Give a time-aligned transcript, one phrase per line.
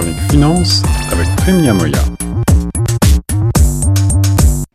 [0.00, 0.82] chronique finance
[1.12, 1.28] avec
[1.62, 1.98] Yamoya.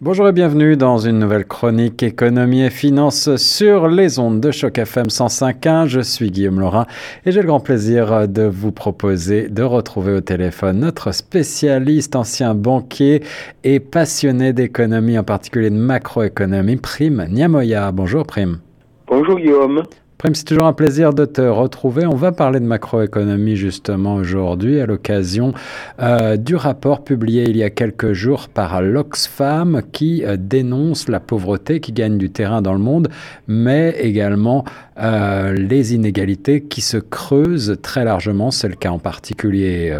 [0.00, 4.78] Bonjour et bienvenue dans une nouvelle chronique économie et finance sur les ondes de choc
[4.78, 5.86] FM 105.1.
[5.88, 6.86] Je suis Guillaume Laurin
[7.26, 12.54] et j'ai le grand plaisir de vous proposer de retrouver au téléphone notre spécialiste, ancien
[12.54, 13.22] banquier
[13.62, 17.92] et passionné d'économie, en particulier de macroéconomie, Prime Niamoya.
[17.92, 18.60] Bonjour Prime.
[19.06, 19.82] Bonjour Guillaume.
[20.20, 22.04] Prime, c'est toujours un plaisir de te retrouver.
[22.04, 25.54] On va parler de macroéconomie justement aujourd'hui à l'occasion
[25.98, 31.20] euh, du rapport publié il y a quelques jours par l'Oxfam qui euh, dénonce la
[31.20, 33.08] pauvreté qui gagne du terrain dans le monde,
[33.48, 34.66] mais également
[35.00, 38.50] euh, les inégalités qui se creusent très largement.
[38.50, 39.96] C'est le cas en particulier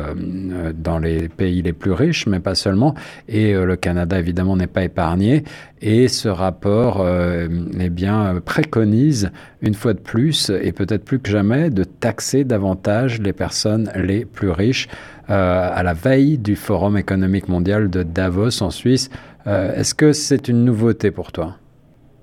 [0.75, 2.95] dans les pays les plus riches, mais pas seulement.
[3.29, 5.45] Et le Canada évidemment n'est pas épargné.
[5.83, 9.31] Et ce rapport eh bien, préconise
[9.63, 14.25] une fois de plus, et peut-être plus que jamais, de taxer davantage les personnes les
[14.25, 14.89] plus riches
[15.31, 19.11] euh, à la veille du Forum économique mondial de Davos en Suisse.
[19.47, 21.60] Euh, est-ce que c'est une nouveauté pour toi?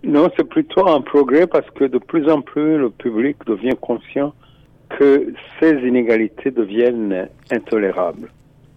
[0.08, 4.34] Non, c'est plutôt un progrès parce que de plus en plus le public devient conscient
[4.98, 8.30] que ces inégalités deviennent intolérables.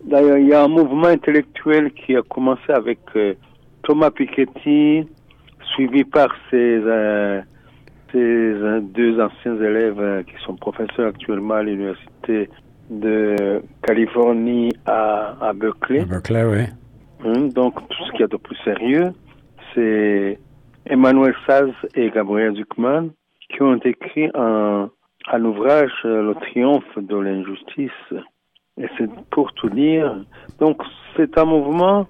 [0.04, 3.34] D'ailleurs, il y a un mouvement intellectuel qui a commencé avec euh,
[3.84, 5.06] Thomas Piketty,
[5.74, 6.80] suivi par ses
[8.12, 12.50] ces deux anciens élèves euh, qui sont professeurs actuellement à l'université
[12.90, 16.04] de Californie à, à Berkeley.
[16.06, 16.64] Berkeley, oui.
[17.24, 19.12] Hum, donc, tout ce qu'il y a de plus sérieux,
[19.74, 20.39] c'est
[20.90, 23.10] Emmanuel Saz et Gabriel Zuckman
[23.48, 24.90] qui ont écrit un,
[25.28, 27.90] un ouvrage, euh, Le triomphe de l'injustice.
[28.76, 30.24] Et c'est pour tout dire.
[30.58, 30.82] Donc,
[31.16, 32.08] c'est un mouvement,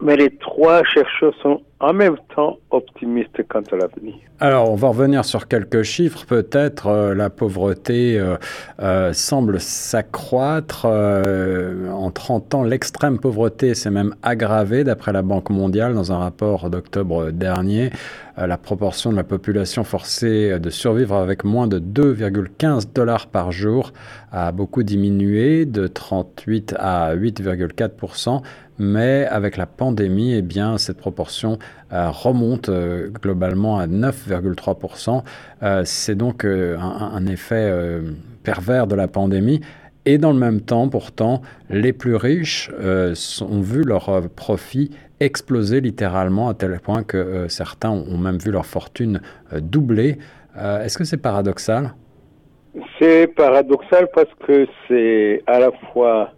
[0.00, 4.14] mais les trois chercheurs sont en même temps optimiste quant à l'avenir.
[4.40, 6.24] Alors, on va revenir sur quelques chiffres.
[6.26, 8.36] Peut-être euh, la pauvreté euh,
[8.80, 10.86] euh, semble s'accroître.
[10.86, 16.70] en 30 ans, l'extrême pauvreté s'est même aggravée, d'après la Banque mondiale, dans un rapport
[16.70, 17.90] d'octobre dernier.
[18.36, 23.92] la proportion de la population forcée de survivre avec moins de 2,15 dollars par jour
[24.32, 28.42] a beaucoup diminué, de 38 à 8,4%
[28.78, 31.58] mais avec la pandémie, eh bien, cette proportion
[31.90, 35.22] remonte euh, globalement à 9,3%.
[35.62, 37.72] Euh, c'est donc un, effet
[38.42, 39.60] pervers de la pandémie.
[40.04, 46.48] Et dans le même temps, pourtant, les plus riches ont vu leur profit exploser littéralement
[46.48, 49.20] à tel point que certains ont même vu leur fortune
[49.52, 50.18] doubler.
[50.56, 51.92] Est-ce que c'est paradoxal?
[53.00, 56.30] C'est paradoxal parce que c'est à la fois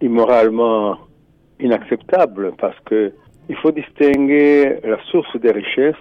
[0.00, 0.98] immoralement
[1.60, 3.12] inacceptable parce que
[3.48, 5.94] il faut distinguer la source des richesses.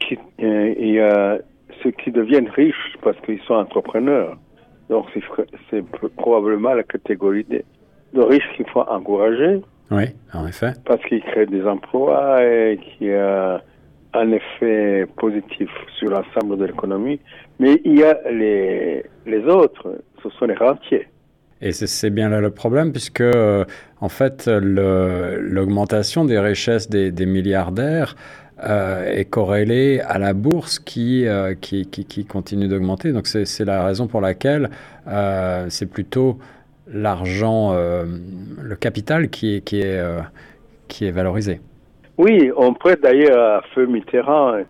[0.00, 1.38] Qui, euh, il y a
[1.82, 4.36] ceux qui deviennent riches parce qu'ils sont entrepreneurs.
[4.88, 5.06] Donc
[5.70, 5.84] c'est
[6.16, 7.62] probablement la catégorie de,
[8.12, 9.62] de riches qu'il faut encourager.
[9.90, 10.04] Oui,
[10.34, 10.72] en effet.
[10.84, 13.62] Parce qu'ils créent des emplois et qui a
[14.14, 17.20] un effet positif sur l'ensemble de l'économie.
[17.58, 21.06] Mais il y a les, les autres, ce sont les rentiers.
[21.62, 23.64] Et c'est bien là le problème, puisque euh,
[24.00, 28.16] en fait, l'augmentation des richesses des, milliardaires
[28.64, 33.12] euh, est corrélée à la bourse qui, euh, qui, continue d'augmenter.
[33.12, 34.70] Donc c'est la raison pour laquelle
[35.68, 36.40] c'est plutôt
[36.92, 40.02] l'argent, le capital qui est, qui est,
[40.88, 41.60] qui est valorisé.
[42.18, 44.64] Oui, on prête d'ailleurs à Feu Mitterrand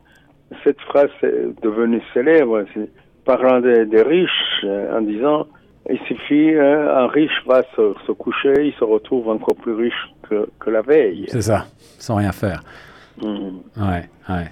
[0.65, 2.65] cette phrase est devenue célèbre,
[3.25, 5.47] parlant des riches, en disant
[5.91, 10.49] il suffit, hein, un riche va se, coucher, il se retrouve encore plus riche que,
[10.61, 11.27] que la veille.
[11.29, 11.67] C'est ça,
[11.99, 12.63] sans rien faire.
[13.21, 13.61] Mmh.
[13.77, 14.47] Ouais, ouais.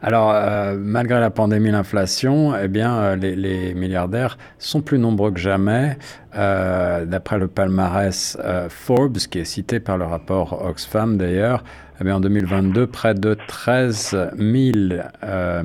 [0.00, 5.32] Alors, euh, malgré la pandémie, l'inflation, eh bien, euh, les, les, milliardaires sont plus nombreux
[5.32, 5.98] que jamais.
[6.36, 11.64] Euh, D'après le palmarès Forbes, qui est cité par le rapport Oxfam d'ailleurs,
[12.04, 14.76] eh en 2022, près de 13 000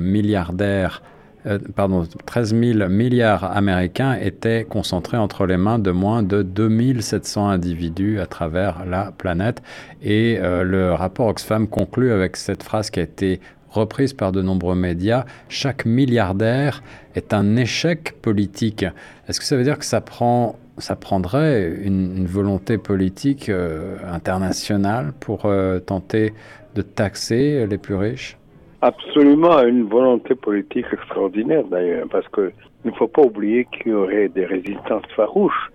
[0.00, 1.02] milliardaires
[1.46, 7.48] euh, pardon, 13 000 milliards américains étaient concentrés entre les mains de moins de 2700
[7.48, 9.62] individus à travers la planète.
[10.02, 13.40] Et euh, le rapport Oxfam conclut avec cette phrase qui a été
[13.70, 16.82] reprise par de nombreux médias, chaque milliardaire
[17.14, 18.84] est un échec politique.
[19.28, 25.12] Est-ce que ça veut dire que ça, prend, ça prendrait une, volonté politique euh, internationale
[25.20, 25.48] pour
[25.86, 26.34] tenter
[26.74, 28.39] de taxer les plus riches?
[28.82, 32.50] Absolument, une volonté politique extraordinaire d'ailleurs, parce que
[32.84, 35.70] il ne faut pas oublier qu'il y aurait des résistances farouches.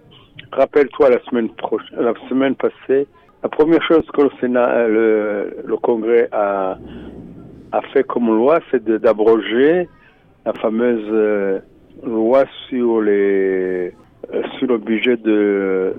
[0.52, 3.08] Rappelle-toi la semaine prochaine, la semaine passée,
[3.44, 6.80] la première chose que le Sénat, le, le Congrès a,
[7.72, 9.88] a fait comme loi, c'est d'abroger
[10.46, 11.60] la fameuse euh,
[12.04, 13.94] loi sur les
[14.34, 15.94] euh, sur le budget de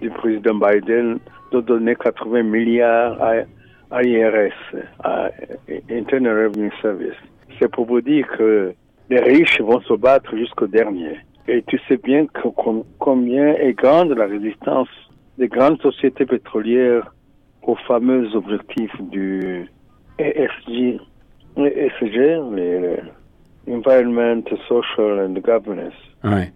[0.00, 1.18] du président Biden
[1.52, 3.32] de donner 80 milliards à,
[3.92, 4.52] l'IRS,
[5.02, 5.30] à
[5.90, 7.18] Internal Revenue Service.
[7.58, 8.72] C'est pour vous dire que
[9.08, 11.16] les riches vont se battre jusqu'au dernier.
[11.48, 12.26] Et tu sais bien
[12.98, 14.88] combien est grande la résistance
[15.38, 17.12] des grandes sociétés pétrolières
[17.62, 19.66] aux fameux objectifs du
[20.18, 21.00] ESG,
[21.56, 22.16] ESG,
[22.54, 22.98] les
[23.68, 25.94] Environment, Social and Governance.
[26.24, 26.52] Ouais.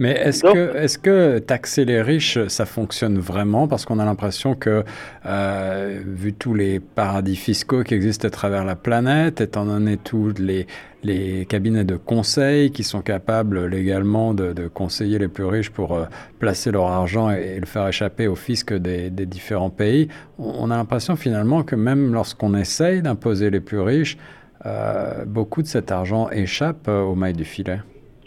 [0.00, 3.68] Mais est-ce que, est que taxer les riches, ça fonctionne vraiment?
[3.68, 4.82] Parce qu'on a l'impression que,
[5.24, 10.34] euh, vu tous les paradis fiscaux qui existent à travers la planète, étant donné tous
[10.38, 10.66] les,
[11.04, 15.94] les cabinets de conseil qui sont capables légalement de, de conseiller les plus riches pour
[15.94, 16.06] euh,
[16.40, 20.08] placer leur argent et, le faire échapper au fisc des, des différents pays,
[20.38, 24.18] on, a l'impression finalement que même lorsqu'on essaye d'imposer les plus riches,
[24.66, 27.78] euh, beaucoup de cet argent échappe aux mailles du filet.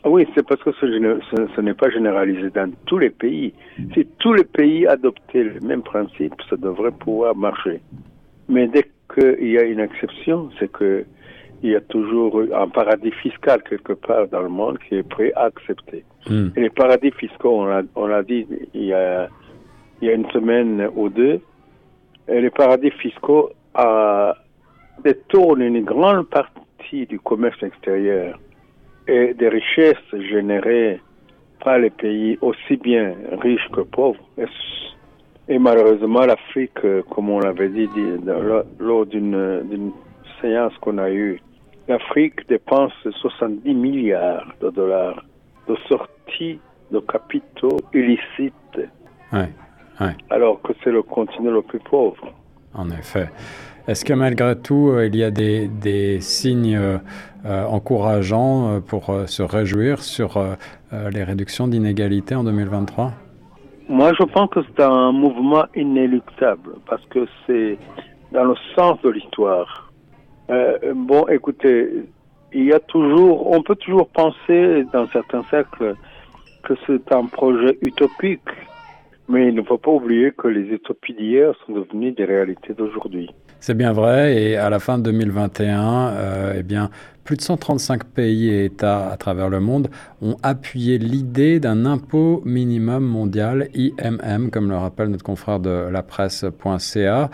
[0.05, 3.53] Oui, c'est parce que ce, n'est pas généralisé dans tous les pays.
[3.93, 7.81] Si tous les pays adoptaient le même principe, ça devrait pouvoir marcher.
[8.47, 11.05] Mais dès qu'il y a une exception, c'est que
[11.63, 15.31] il y a toujours un paradis fiscal quelque part dans le monde qui est prêt
[15.35, 16.05] à accepter.
[16.29, 16.49] Hmm.
[16.55, 17.65] Et les paradis fiscaux,
[17.95, 18.45] on l'a dit
[18.75, 19.27] il y, a,
[20.01, 21.39] il y a une semaine ou deux,
[22.27, 23.49] et les paradis fiscaux
[23.79, 24.33] euh,
[25.03, 28.37] détournent une grande partie du commerce extérieur
[29.07, 30.99] et des richesses générées
[31.63, 34.23] par les pays aussi bien riches que pauvres.
[35.49, 37.89] Et, malheureusement, l'Afrique, comme on l'avait dit
[38.79, 39.91] lors d'une
[40.41, 41.41] séance qu'on a eue,
[41.87, 45.23] l'Afrique dépense 70 milliards de dollars
[45.67, 46.59] de sortie
[46.91, 48.53] de capitaux illicites.
[50.29, 52.33] Alors que c'est le continent le plus pauvre.
[52.73, 53.29] En effet.
[53.87, 56.97] Est-ce que malgré tout, euh, il y a des, signes euh,
[57.45, 60.37] euh, encourageants pour se réjouir sur
[60.91, 63.11] les réductions d'inégalités en 2023
[63.87, 67.77] Moi, je pense que c'est un mouvement inéluctable parce que c'est
[68.33, 69.91] dans le sens de l'histoire.
[70.49, 71.89] bon, écoutez,
[72.53, 75.95] il y a toujours, on peut toujours penser dans certains cercles
[76.63, 78.49] que c'est un projet utopique,
[79.27, 83.29] mais il ne faut pas oublier que les utopies d'hier sont devenues des réalités d'aujourd'hui.
[83.59, 84.41] C'est bien vrai.
[84.41, 86.89] Et à la fin de 2021, euh, eh bien,
[87.27, 89.89] plus de 135 pays et États à travers le monde
[90.21, 96.03] ont appuyé l'idée d'un impôt minimum mondial, IMM, comme le rappelle notre confrère de la
[96.03, 97.29] presse.ca,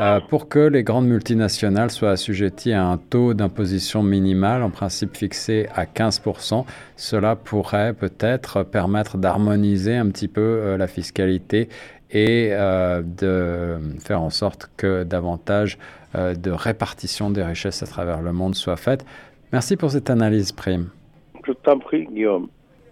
[0.00, 5.14] euh, pour que les grandes multinationales soient assujetties à un taux d'imposition minimal, en principe
[5.14, 6.64] fixé à 15%.
[6.96, 11.68] Cela pourrait peut-être permettre d'harmoniser un petit peu euh, la fiscalité
[12.14, 15.78] et euh, de faire en sorte que davantage
[16.14, 19.04] euh, de répartition des richesses à travers le monde soit faite.
[19.52, 20.88] Merci pour cette analyse, Prime.
[21.44, 22.48] Je t'en prie, Guillaume.